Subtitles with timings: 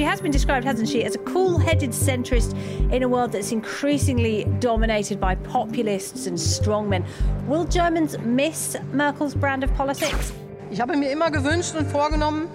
[0.00, 2.54] she has been described, hasn't she, as a cool headed centrist
[2.90, 7.04] in a world that's increasingly dominated by populists and strongmen.
[7.46, 10.32] Will Germans miss Merkel's brand of politics?
[10.70, 12.48] Ich habe mir immer gewünscht und vorgenommen,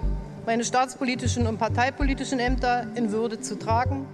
[0.47, 4.07] meine staatspolitischen und parteipolitischen Ämter in Würde zu tragen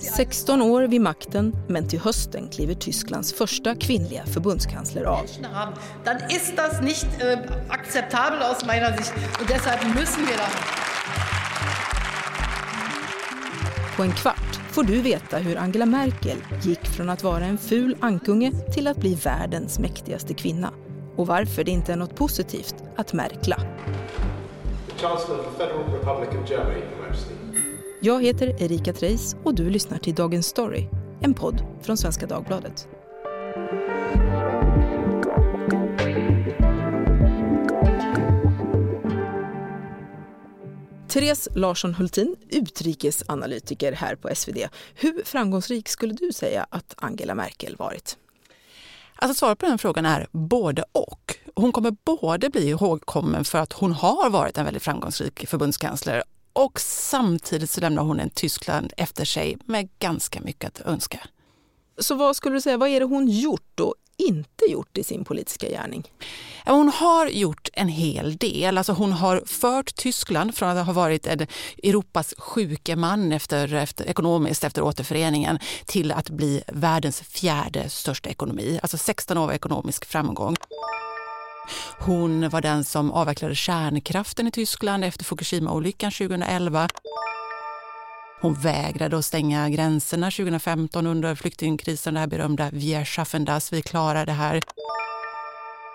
[0.00, 5.24] 16 år vid makten, men till hösten kliver Tysklands första kvinnliga förbundskansler av.
[6.04, 7.38] Dann ist das nicht äh,
[7.68, 10.77] akzeptabel aus meiner Sicht und deshalb müssen wir da.
[13.98, 17.96] På en kvart får du veta hur Angela Merkel gick från att vara en ful
[18.00, 20.72] ankunge till att bli världens mäktigaste kvinna
[21.16, 23.56] och varför det inte är något positivt att märkla.
[28.00, 30.88] Jag heter Erika Treis och du lyssnar till Dagens Story,
[31.20, 32.88] en podd från Svenska Dagbladet.
[41.18, 44.58] Therese Larsson Hultin, utrikesanalytiker här på SvD.
[44.94, 48.16] Hur framgångsrik skulle du säga att Angela Merkel varit?
[49.16, 51.36] Alltså svaret på den frågan är både och.
[51.54, 56.80] Hon kommer både bli ihågkommen för att hon har varit en väldigt framgångsrik förbundskansler och
[56.80, 61.20] samtidigt så lämnar hon en Tyskland efter sig med ganska mycket att önska.
[61.98, 65.24] Så vad skulle du säga, vad är det hon gjort och inte gjort i sin
[65.24, 66.12] politiska gärning?
[66.66, 68.78] Hon har gjort en hel del.
[68.78, 71.46] Alltså hon har fört Tyskland från att ha varit en
[71.82, 78.78] Europas sjuke man efter, efter, ekonomiskt efter återföreningen till att bli världens fjärde största ekonomi.
[78.82, 80.56] Alltså 16 år av ekonomisk framgång.
[81.98, 86.88] Hon var den som avvecklade kärnkraften i Tyskland efter Fukushima-olyckan 2011.
[88.40, 93.82] Hon vägrade att stänga gränserna 2015 under flyktingkrisen, det här berömda Wir schaffen das, vi
[93.82, 94.62] klarar det här.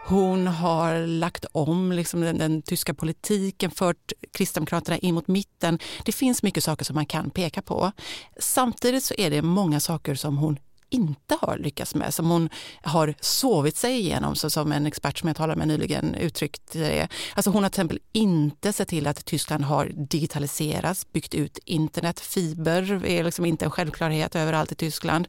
[0.05, 5.79] Hon har lagt om liksom den, den, tyska politiken, fört Kristdemokraterna in mot mitten.
[6.05, 7.91] Det finns mycket saker som man kan peka på.
[8.39, 10.59] Samtidigt så är det många saker som hon
[10.93, 12.49] inte har lyckats med, som hon
[12.81, 17.07] har sovit sig igenom, så som en expert som jag talade med nyligen uttryckte det.
[17.35, 22.19] Alltså hon har till exempel inte sett till att Tyskland har digitaliserats, byggt ut internet,
[22.19, 25.27] fiber är liksom inte en självklarhet överallt i Tyskland.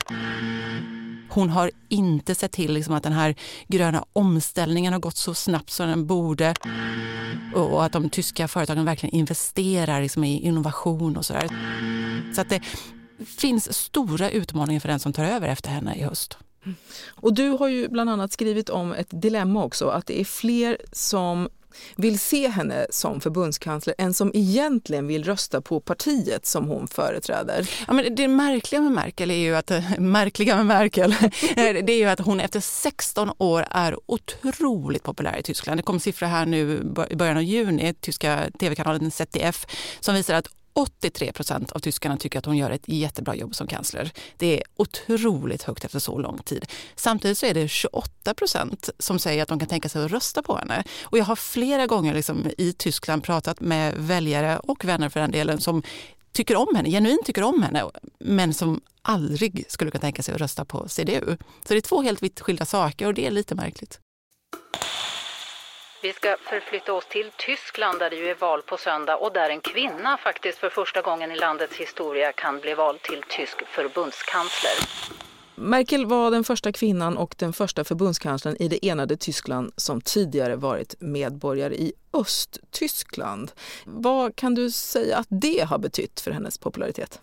[1.30, 3.34] Hon har inte sett till liksom att den här
[3.68, 6.54] gröna omställningen har gått så snabbt som den borde
[7.54, 11.48] och att de tyska företagen verkligen investerar liksom i innovation och sådär.
[12.34, 12.60] Så att det,
[13.26, 16.38] finns stora utmaningar för den som tar över efter henne i höst.
[17.06, 20.78] Och du har ju bland annat skrivit om ett dilemma också, att det är fler
[20.92, 21.48] som
[21.96, 27.70] vill se henne som förbundskansler än som egentligen vill rösta på partiet som hon företräder.
[27.86, 31.10] Ja, men det märkliga med Merkel är ju att, märkliga med Merkel,
[31.54, 35.78] det är ju att hon efter 16 år är otroligt populär i Tyskland.
[35.78, 39.66] Det kom siffror här nu i början av juni, tyska tv-kanalen ZDF,
[40.00, 43.66] som visar att 83 procent av tyskarna tycker att hon gör ett jättebra jobb som
[43.66, 44.12] kansler.
[44.36, 46.66] Det är otroligt högt efter så lång tid.
[46.94, 50.42] Samtidigt så är det 28 procent som säger att de kan tänka sig att rösta
[50.42, 50.84] på henne.
[51.02, 55.30] Och jag har flera gånger liksom i Tyskland pratat med väljare och vänner för den
[55.30, 55.82] delen som
[56.32, 57.84] tycker om henne, genuint tycker om henne,
[58.18, 61.36] men som aldrig skulle kunna tänka sig att rösta på CDU.
[61.64, 64.00] Så det är två helt vitt skilda saker och det är lite märkligt.
[66.04, 69.50] Vi ska förflytta oss till Tyskland där det ju är val på söndag och där
[69.50, 74.72] en kvinna faktiskt för första gången i landets historia kan bli vald till tysk förbundskansler.
[75.54, 80.56] Merkel var den första kvinnan och den första förbundskanslern i det enade Tyskland som tidigare
[80.56, 83.52] varit medborgare i Östtyskland.
[83.84, 87.20] Vad kan du säga att det har betytt för hennes popularitet?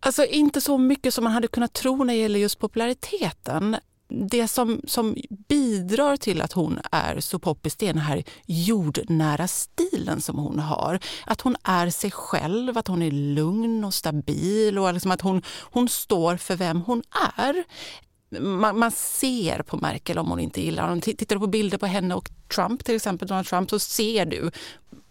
[0.00, 3.76] Alltså inte så mycket som man hade kunnat tro när det gäller just populariteten
[4.12, 5.16] det som, som
[5.48, 10.58] bidrar till att hon är så poppis det är den här jordnära stilen som hon
[10.58, 10.98] har.
[11.26, 15.42] Att hon är sig själv, att hon är lugn och stabil och liksom att hon,
[15.60, 17.02] hon står för vem hon
[17.38, 17.64] är.
[18.40, 21.00] Man, man, ser på Merkel om hon inte gillar honom.
[21.00, 24.50] Tittar du på bilder på henne och Trump, till exempel Donald Trump, så ser du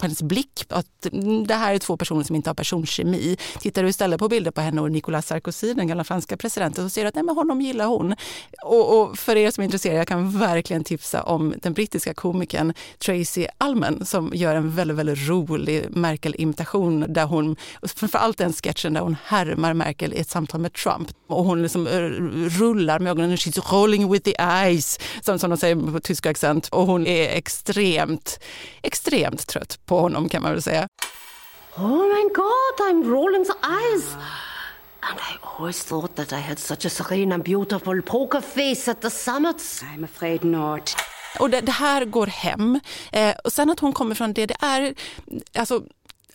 [0.02, 3.38] på hennes blick att mm, det här är två personer som inte har personkemi.
[3.60, 6.90] Tittar du istället på bilder på henne och Nicolas Sarkozy, den gamla franska presidenten, så
[6.90, 8.16] ser du att nej, men honom gillar hon.
[8.64, 12.74] Och, och för er som är intresserade, jag kan verkligen tipsa om den brittiska komikern
[12.98, 17.56] Tracy Alman som gör en väldigt, väldigt rolig Merkel-imitation där hon,
[17.96, 21.88] framförallt den sketchen där hon härmar Merkel i ett samtal med Trump och hon liksom
[21.88, 22.00] eh,
[22.60, 26.68] rullar med ögonen, she's rolling with the eyes, som, som de säger på tysk accent
[26.68, 28.40] och hon är extremt,
[28.82, 30.88] extremt trött på honom kan man väl säga.
[31.76, 34.16] Oh my god, I'm rolling the eyes.
[35.00, 39.02] And I always thought that I had such a serene and beautiful poker face at
[39.02, 39.84] the summits.
[39.84, 40.96] I'm afraid not.
[41.40, 42.80] Och det, det här går hem.
[43.12, 44.94] Eh, och sen att hon kommer från DDR,
[45.60, 45.84] alltså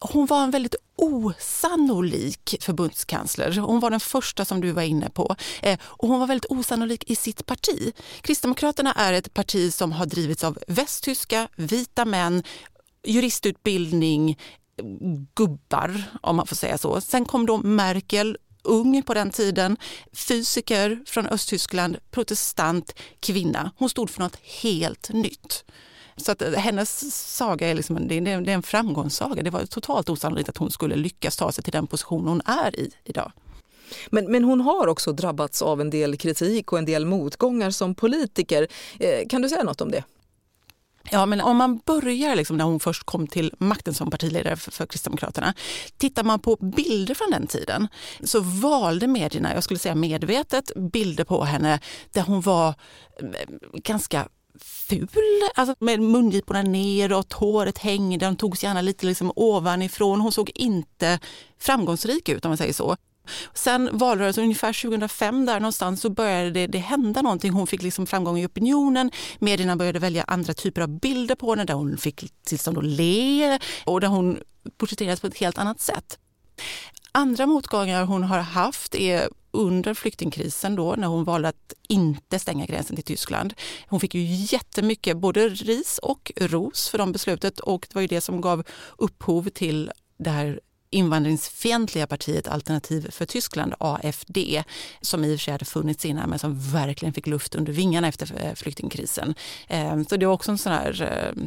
[0.01, 3.59] hon var en väldigt osannolik förbundskansler.
[3.59, 5.37] Hon var den första som du var inne på.
[5.63, 7.93] Eh, och hon var väldigt osannolik i sitt parti.
[8.21, 12.43] Kristdemokraterna är ett parti som har drivits av västtyska, vita män,
[13.07, 14.39] juristutbildning,
[15.35, 17.01] gubbar om man får säga så.
[17.01, 19.77] Sen kom då Merkel ung på den tiden,
[20.13, 23.71] fysiker från Östtyskland, protestant, kvinna.
[23.77, 25.65] Hon stod för något helt nytt.
[26.17, 29.43] Så att eh, hennes saga är, liksom, det är, en framgångssaga.
[29.43, 32.81] Det var totalt osannolikt att hon skulle lyckas ta sig till den position hon är
[32.81, 33.33] i idag.
[34.11, 37.95] Men, men hon har också drabbats av en del kritik och en del motgångar som
[37.95, 38.69] politiker.
[38.99, 40.05] Eh, kan du säga något om det?
[41.11, 44.71] Ja, men om man börjar liksom när hon först kom till makten som partiledare för,
[44.71, 45.55] för Kristdemokraterna.
[45.97, 47.89] Tittar man på bilder från den tiden
[48.25, 51.81] så valde medierna, jag skulle säga medvetet, bilder på henne
[52.13, 53.25] där hon var eh,
[53.73, 54.29] ganska
[54.61, 55.09] ful,
[55.55, 60.21] alltså med mungiporna neråt, håret hängde, hon togs gärna lite liksom ovanifrån.
[60.21, 61.19] Hon såg inte
[61.59, 62.97] framgångsrik ut om man säger så.
[63.55, 67.53] Sen valrörelsen ungefär 2005 där någonstans så började det, det hända någonting.
[67.53, 69.11] Hon fick liksom framgång i opinionen.
[69.39, 73.59] Medierna började välja andra typer av bilder på henne där hon fick tillstånd att le
[73.85, 74.39] och där hon
[74.79, 76.19] porträtterades på ett helt annat sätt.
[77.13, 82.67] Andra motgångar hon har haft är under flyktingkrisen då när hon valde att inte stänga
[82.67, 83.55] gränsen till Tyskland.
[83.89, 88.09] Hon fick ju jättemycket både ris och ros för de beslutet och det var ju
[88.09, 88.65] det som gav
[88.99, 94.63] upphov till det här invandringsfientliga partiet Alternativ för Tyskland, AFD,
[95.01, 98.09] som i och för sig hade funnits innan men som verkligen fick luft under vingarna
[98.09, 99.35] efter eh, flyktingkrisen.
[99.69, 101.43] Ehm, så det var också en sån här, eh,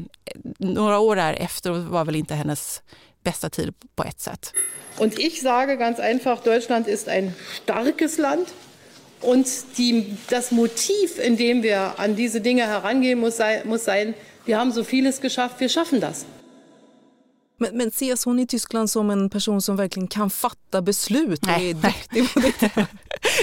[0.57, 2.81] några år därefter var väl inte hennes
[3.23, 4.53] bästa tid på ett sätt.
[4.97, 7.33] Und ich sage ganz einfach, Deutschland ist ein
[7.63, 8.47] starkes Land.
[9.21, 9.47] Und
[9.77, 14.13] die, das Motiv, in dem wir an diese Dinge herangehen, muss, sei, muss sein,
[14.45, 16.25] wir haben so vieles geschafft, wir schaffen das.
[17.59, 21.45] Men, men ses hon i Tyskland som en person som verkligen kan fatta beslut?
[21.45, 21.95] Nej, nej.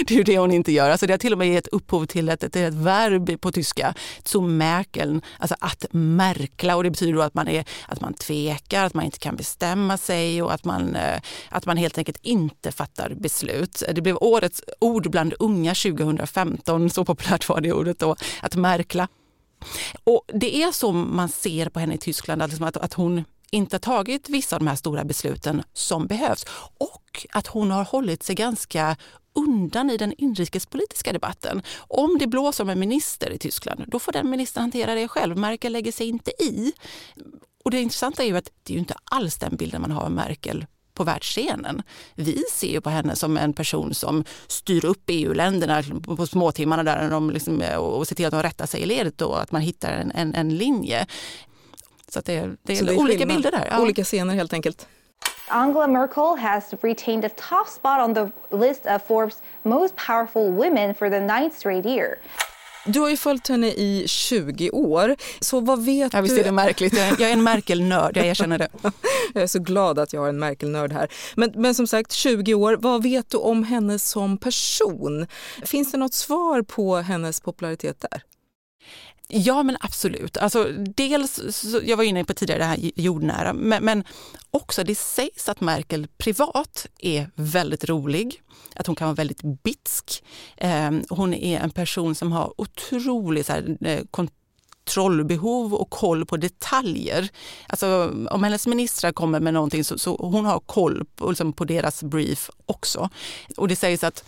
[0.07, 0.89] det är ju det hon inte gör.
[0.89, 3.93] Alltså det har till och med gett upphov till ett, ett, ett verb på tyska,
[4.23, 6.75] zu merkeln, alltså att märkla.
[6.75, 10.41] Och det betyder att man, är, att man tvekar, att man inte kan bestämma sig
[10.41, 13.83] och att man, eh, att man helt enkelt inte fattar beslut.
[13.95, 19.07] Det blev årets ord bland unga 2015, så populärt var det ordet då, att märkla.
[20.03, 23.79] Och det är så man ser på henne i Tyskland, alltså att, att hon inte
[23.79, 26.45] tagit vissa av de här stora besluten som behövs
[26.77, 28.97] och att hon har hållit sig ganska
[29.33, 31.61] undan i den inrikespolitiska debatten.
[31.77, 35.37] Om det blåser om en minister i Tyskland, då får den ministern hantera det själv.
[35.37, 36.73] Merkel lägger sig inte i.
[37.63, 40.01] Och det intressanta är ju att det är ju inte alls den bilden man har
[40.01, 41.83] av Merkel på världsscenen.
[42.15, 47.09] Vi ser ju på henne som en person som styr upp EU-länderna på småtimmarna där
[47.09, 49.91] de liksom, och ser till att de rättar sig i ledet och att man hittar
[49.93, 51.07] en, en, en linje.
[52.11, 53.35] Så det är, det är, det är olika skillnad.
[53.35, 53.67] bilder där.
[53.71, 53.81] Ja.
[53.81, 54.87] Olika scener helt enkelt.
[55.49, 60.95] Angela Merkel has retained a top spot on the list of Forbes most powerful women
[60.95, 62.17] for the ninth straight year.
[62.87, 66.23] Du har ju följt henne i 20 år, så vad vet ja, du?
[66.23, 68.69] Visst är det märkligt, jag är en Merkel-nörd, jag erkänner det.
[69.33, 71.07] jag är så glad att jag har en Merkel-nörd här.
[71.35, 75.27] Men, men som sagt, 20 år, vad vet du om henne som person?
[75.63, 78.21] Finns det något svar på hennes popularitet där?
[79.29, 80.37] Ja men absolut.
[80.37, 84.03] Alltså, dels, jag var inne på tidigare det här jordnära, men, men
[84.51, 88.41] också det sägs att Merkel privat är väldigt rolig,
[88.75, 90.23] att hon kan vara väldigt bitsk.
[90.57, 96.37] Eh, hon är en person som har otroligt så här, eh, kontrollbehov och koll på
[96.37, 97.29] detaljer.
[97.67, 101.65] Alltså, om hennes ministrar kommer med någonting så, så hon har koll på, liksom, på
[101.65, 103.09] deras brief också.
[103.57, 104.23] Och det sägs att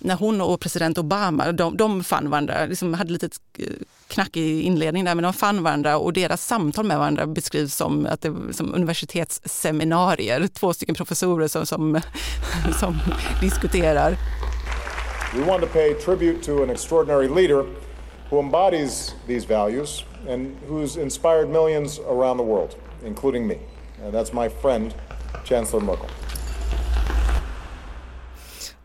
[0.00, 3.28] när hon och president Obama, de, de fann varandra, liksom hade lite
[4.08, 8.06] knack knackig inledning där, men de fann varandra och deras samtal med varandra beskrivs som,
[8.06, 10.46] att det, som universitetsseminarier.
[10.46, 12.00] Två stycken professorer som, som,
[12.80, 12.98] som
[13.40, 14.16] diskuterar.
[15.34, 17.64] We want to pay tribute to an extraordinary leader
[18.30, 22.76] who embodies these values and who's inspired millions around the world,
[23.06, 23.58] including me.
[24.04, 24.94] And that's my friend,
[25.44, 26.08] Chancellor Merkel.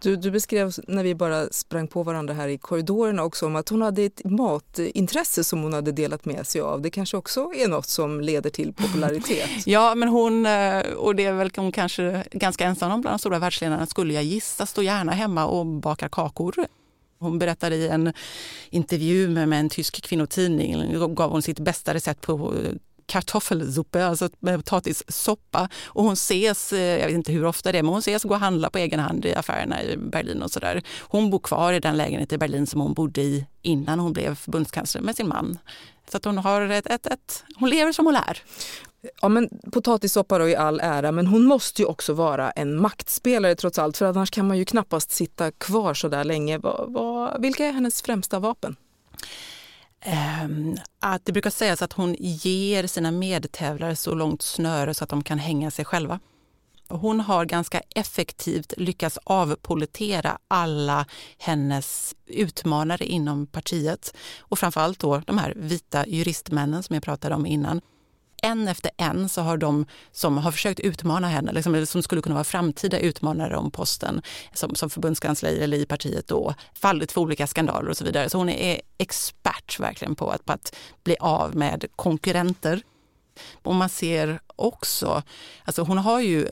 [0.06, 3.70] Du, du beskrev när vi bara sprang på varandra här i korridorerna också om att
[3.70, 6.82] hon hade ett matintresse som hon hade delat med sig av.
[6.82, 9.50] Det kanske också är något som leder till popularitet?
[9.66, 13.20] ja, men hon, eh, och det är väl hon kanske ganska ensam om bland de
[13.20, 16.68] stora världsledarna skulle jag gissa, står gärna hemma och bakar kakor.
[17.20, 18.14] Hon berättade i en
[18.70, 22.54] intervju med en tysk kvinnotidning, gav hon sitt bästa recept på
[23.06, 25.70] kartoffelsuppe, alltså potatissoppa.
[25.86, 28.34] Och hon ses, eh, jag vet inte hur ofta det är, men hon ses gå
[28.34, 30.84] och handla på egen hand i affärerna i Berlin och sådär.
[31.00, 34.36] Hon bor kvar i den lägenhet i Berlin som hon bodde i innan hon blev
[34.36, 35.58] förbundskansler med sin man.
[36.12, 38.44] Så att hon har ett, ett, ett, hon lever som hon lär.
[39.22, 43.56] Ja, men potatissoppa då i all ära, men hon måste ju också vara en maktspelare
[43.56, 46.58] trots allt, för annars kan man ju knappast sitta kvar så där länge.
[46.58, 48.76] Va, va, vilka är hennes främsta vapen?
[50.08, 55.10] Ehm, att det brukar sägas att hon ger sina medtävlare så långt snöre så att
[55.10, 56.20] de kan hänga sig själva.
[56.88, 61.06] Hon har ganska effektivt lyckats avpolitera alla
[61.38, 67.46] hennes utmanare inom partiet och framförallt då de här vita juristmännen som jag pratade om
[67.46, 67.82] innan
[68.46, 72.22] en efter en så har de som har försökt utmana henne, liksom, eller som skulle
[72.22, 74.22] kunna vara framtida utmanare om posten
[74.54, 78.30] som, som förbundskansler eller i partiet då, fallit för olika skandaler och så vidare.
[78.30, 82.82] Så hon är expert verkligen på att, på att bli av med konkurrenter.
[83.64, 85.24] Och man ser också,
[85.66, 86.48] alltså hon har ju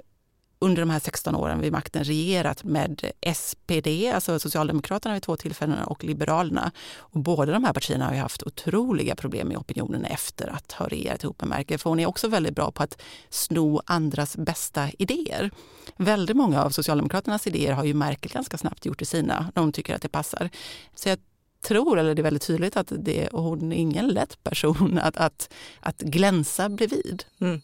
[0.64, 5.84] under de här 16 åren vid makten regerat med SPD, alltså Socialdemokraterna vid två tillfällen,
[5.84, 6.72] och Liberalerna.
[6.98, 11.24] Och båda de här partierna har haft otroliga problem med opinionen efter att ha regerat
[11.24, 11.80] ihop med Merkel.
[11.80, 15.52] För hon är också väldigt bra på att sno andras bästa idéer.
[15.98, 19.72] Väldigt många av Socialdemokraternas idéer har ju Merkel ganska snabbt gjort till sina, när hon
[19.72, 20.50] tycker att det passar.
[20.96, 21.20] Så jag
[21.64, 25.54] tror, eller det är väldigt tydligt, att det, hon är ingen lätt person att, att,
[25.80, 27.24] att glänsa bredvid.
[27.42, 27.62] Mm.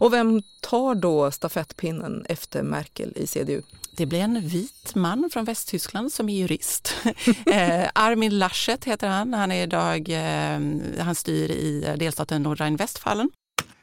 [0.00, 3.62] Och vem tar då stafettpinnen efter Merkel i CDU?
[3.96, 6.94] Det blir en vit man från Västtyskland som är jurist.
[7.46, 9.34] eh, Armin Laschet heter han.
[9.34, 13.30] Han, är idag, eh, han styr i delstaten Nordrhein-Westfalen.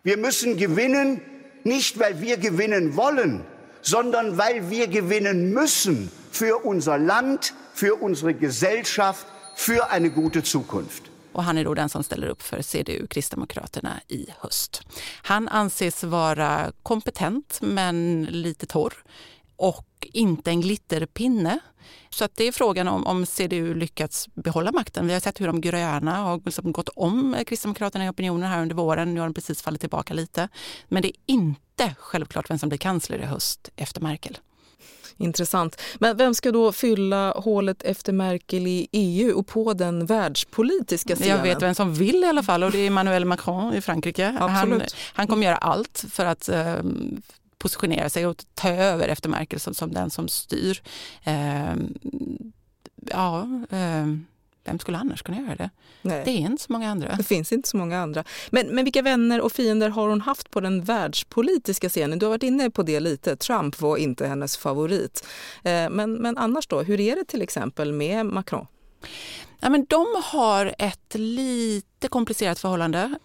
[0.03, 1.19] Vi måste gewinnen,
[1.63, 3.43] nicht weil wir gewinnen wollen,
[3.81, 7.39] sondern weil wir gewinnen müssen för unser Land,
[7.73, 11.06] för unsere Gesellschaft, för eine gute Zukunft
[11.37, 14.81] och han är då den som ställer upp för CDU, Kristdemokraterna, i höst.
[15.21, 18.93] Han anses vara kompetent men lite torr
[19.55, 21.59] och inte en glitterpinne.
[22.09, 25.07] Så att det är frågan om, om CDU lyckats behålla makten.
[25.07, 28.75] Vi har sett hur de gröna har liksom gått om Kristdemokraterna i opinionen här under
[28.75, 29.13] våren.
[29.13, 30.49] Nu har de precis fallit tillbaka lite.
[30.87, 34.37] Men det är inte självklart vem som blir kansler i höst efter Merkel.
[35.17, 35.81] Intressant.
[35.99, 41.37] Men vem ska då fylla hålet efter Merkel i EU och på den världspolitiska scenen?
[41.37, 44.35] Jag vet vem som vill i alla fall och det är Emmanuel Macron i Frankrike.
[44.39, 44.81] Han,
[45.13, 46.75] han kommer göra allt för att eh,
[47.57, 50.81] positionera sig och ta över efter Merkel som, som den som styr.
[51.23, 51.75] Eh,
[53.11, 54.07] ja, eh,
[54.67, 55.69] vem skulle annars kunna göra det?
[56.01, 56.21] Nej.
[56.25, 57.15] Det är inte så många andra.
[57.15, 58.23] Det finns inte så många andra.
[58.49, 62.19] Men, men vilka vänner och fiender har hon haft på den världspolitiska scenen?
[62.19, 63.35] Du har varit inne på det lite.
[63.35, 65.27] Trump var inte hennes favorit.
[65.63, 68.67] Eh, men, men annars då, hur är det till exempel med Macron?
[69.59, 73.19] Ja, men de har ett lite komplicerat förhållande.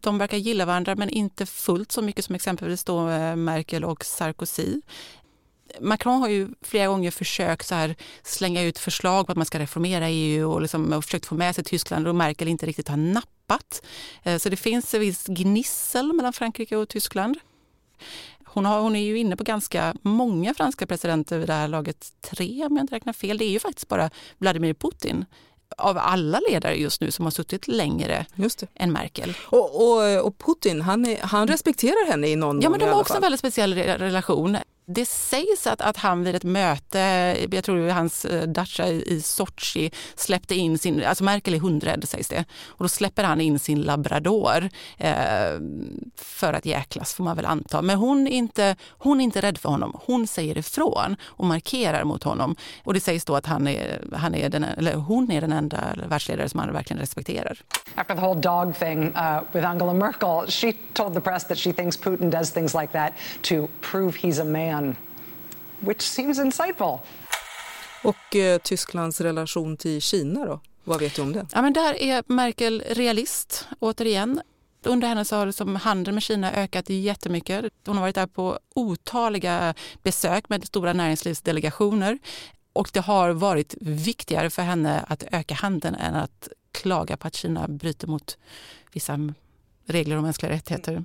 [0.00, 4.04] De verkar gilla varandra men inte fullt så mycket som exempelvis då eh, Merkel och
[4.04, 4.80] Sarkozy.
[5.80, 9.58] Macron har ju flera gånger försökt så här slänga ut förslag på att man ska
[9.58, 12.96] reformera EU och, liksom, och försökt få med sig Tyskland och Merkel inte riktigt har
[12.96, 13.82] nappat.
[14.22, 17.38] Eh, så det finns en viss gnissel mellan Frankrike och Tyskland.
[18.44, 22.12] Hon, har, hon är ju inne på ganska många franska presidenter vid det här laget.
[22.20, 23.38] Tre om jag inte räknar fel.
[23.38, 25.24] Det är ju faktiskt bara Vladimir Putin
[25.76, 28.26] av alla ledare just nu som har suttit längre
[28.74, 29.34] än Merkel.
[29.42, 33.00] Och, och, och Putin, han, är, han respekterar henne i någon Ja, men de har
[33.00, 34.56] också en väldigt speciell relation.
[34.88, 36.98] Det sägs att, att han vid ett möte,
[37.50, 42.28] jag tror hans eh, dacha i Sochi, släppte in sin, alltså Merkel är hundrädd sägs
[42.28, 45.14] det, och då släpper han in sin labrador eh,
[46.16, 47.82] för att jäklas får man väl anta.
[47.82, 50.00] Men hon är, inte, hon är inte rädd för honom.
[50.04, 52.56] Hon säger ifrån och markerar mot honom.
[52.84, 55.78] Och det sägs då att han är, han är den, eller hon är den enda
[56.08, 57.58] världsledare som han verkligen respekterar.
[57.94, 61.72] After the whole dog thing uh, with Angela Merkel, she told the press that she
[61.72, 63.12] thinks Putin does things like that
[63.42, 64.96] to prove he's a man man,
[65.80, 66.98] which seems insightful.
[68.02, 70.60] Och eh, Tysklands relation till Kina då?
[70.84, 71.46] Vad vet du om det?
[71.52, 74.40] Ja, men där är Merkel realist, återigen.
[74.82, 77.64] Under henne så har liksom handeln med Kina ökat jättemycket.
[77.86, 82.18] Hon har varit där på otaliga besök med stora näringslivsdelegationer.
[82.72, 87.34] Och det har varit viktigare för henne att öka handeln än att klaga på att
[87.34, 88.38] Kina bryter mot
[88.92, 89.18] vissa
[89.86, 91.04] regler om mänskliga rättigheter.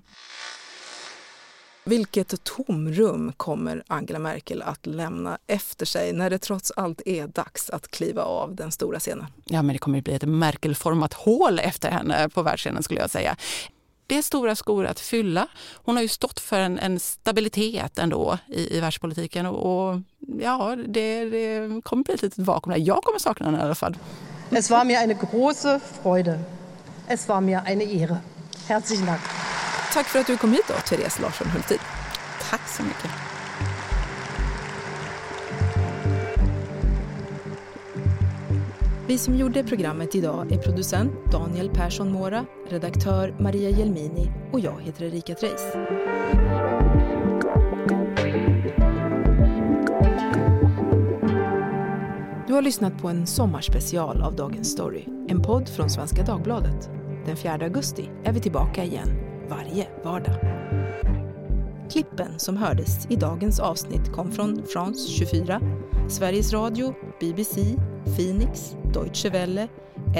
[1.83, 7.69] Vilket tomrum kommer Angela Merkel att lämna efter sig när det trots allt är dags
[7.69, 9.25] att kliva av den stora scenen?
[9.45, 13.09] Ja, men det kommer att bli ett Merkelformat hål efter henne på världsscenen skulle jag
[13.09, 13.35] säga.
[14.07, 15.47] Det är stora skor att fylla.
[15.73, 20.01] Hon har ju stått för en, en stabilitet ändå i, i världspolitiken och, och
[20.41, 22.85] ja, det, det kommer bli ett litet vakuum där.
[22.87, 23.97] Jag kommer sakna henne i alla fall.
[24.51, 26.39] Es war mir eine große Freude.
[27.07, 28.17] Es war mir eine Ehre.
[28.67, 29.21] Herzlichen Dank.
[29.93, 31.77] Tack för att du kom hit då, Therese Larsson Hultin.
[32.49, 33.11] Tack så mycket.
[39.07, 44.81] Vi som gjorde programmet idag är producent Daniel Persson Mora, redaktör Maria Jelmini och jag
[44.81, 45.73] heter Erika Treijs.
[52.47, 56.89] Du har lyssnat på en sommarspecial av Dagens Story, en podd från Svenska Dagbladet.
[57.25, 60.35] Den 4 augusti är vi tillbaka igen, varje vardag.
[61.91, 65.61] Klippen som hördes i dagens avsnitt kom från France 24,
[66.09, 67.61] Sveriges Radio, BBC,
[68.17, 69.67] Phoenix, Deutsche Welle,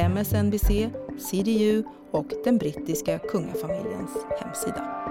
[0.09, 0.89] MSNBC,
[1.31, 5.10] CDU och den brittiska kungafamiljens hemsida.